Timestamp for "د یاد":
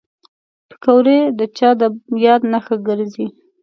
1.79-2.41